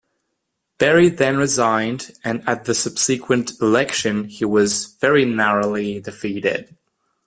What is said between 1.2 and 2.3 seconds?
resigned,